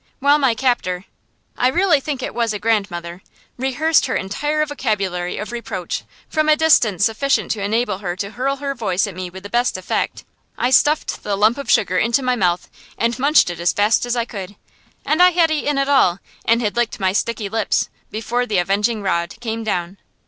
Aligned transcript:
While 0.17 0.39
my 0.39 0.55
captor 0.55 1.05
I 1.55 1.67
really 1.67 1.99
think 1.99 2.23
it 2.23 2.33
was 2.33 2.53
a 2.53 2.57
grandmother 2.57 3.21
rehearsed 3.55 4.07
her 4.07 4.15
entire 4.15 4.65
vocabulary 4.65 5.37
of 5.37 5.51
reproach, 5.51 6.05
from 6.27 6.49
a 6.49 6.55
distance 6.55 7.05
sufficient 7.05 7.51
to 7.51 7.61
enable 7.61 7.99
her 7.99 8.15
to 8.15 8.31
hurl 8.31 8.55
her 8.55 8.73
voice 8.73 9.05
at 9.05 9.13
me 9.13 9.29
with 9.29 9.43
the 9.43 9.49
best 9.51 9.77
effect, 9.77 10.25
I 10.57 10.71
stuffed 10.71 11.21
the 11.21 11.35
lump 11.35 11.59
of 11.59 11.69
sugar 11.69 11.99
into 11.99 12.23
my 12.23 12.35
mouth 12.35 12.67
and 12.97 13.19
munched 13.19 13.51
it 13.51 13.59
as 13.59 13.73
fast 13.73 14.07
as 14.07 14.15
I 14.15 14.25
could. 14.25 14.55
And 15.05 15.21
I 15.21 15.29
had 15.29 15.51
eaten 15.51 15.77
it 15.77 15.87
all, 15.87 16.17
and 16.45 16.63
had 16.63 16.75
licked 16.75 16.99
my 16.99 17.13
sticky 17.13 17.47
lips, 17.47 17.87
before 18.09 18.47
the 18.47 18.57
avenging 18.57 19.03
rod 19.03 19.35
came 19.39 19.63
down. 19.63 19.99